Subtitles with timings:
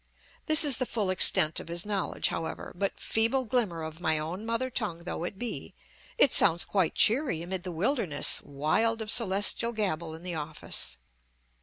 [0.47, 4.47] This is the full extent of his knowledge, however; but, feeble glimmer of my own
[4.47, 5.75] mother tongue though it be,
[6.17, 10.97] it sounds quite cheery amid the wilderness wild of Celestial gabble in the office.